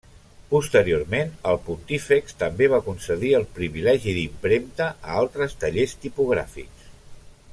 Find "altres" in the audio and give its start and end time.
5.25-5.57